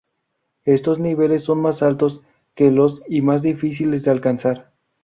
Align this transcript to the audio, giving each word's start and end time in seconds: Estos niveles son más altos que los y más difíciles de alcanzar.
Estos 0.65 0.97
niveles 0.97 1.43
son 1.43 1.59
más 1.61 1.83
altos 1.83 2.23
que 2.55 2.71
los 2.71 3.03
y 3.07 3.21
más 3.21 3.43
difíciles 3.43 4.01
de 4.03 4.09
alcanzar. 4.09 4.73